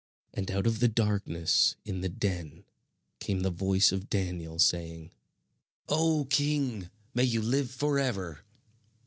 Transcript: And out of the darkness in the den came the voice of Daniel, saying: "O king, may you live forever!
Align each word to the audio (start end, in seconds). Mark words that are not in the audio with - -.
And 0.33 0.49
out 0.49 0.65
of 0.65 0.79
the 0.79 0.87
darkness 0.87 1.75
in 1.85 2.01
the 2.01 2.09
den 2.09 2.65
came 3.19 3.41
the 3.41 3.51
voice 3.51 3.91
of 3.91 4.09
Daniel, 4.09 4.57
saying: 4.57 5.11
"O 5.89 6.25
king, 6.27 6.89
may 7.13 7.23
you 7.25 7.39
live 7.39 7.69
forever! 7.69 8.39